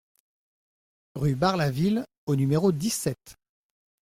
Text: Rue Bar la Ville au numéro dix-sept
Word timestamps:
Rue 1.13 1.35
Bar 1.35 1.57
la 1.57 1.69
Ville 1.69 2.05
au 2.25 2.35
numéro 2.35 2.71
dix-sept 2.71 3.35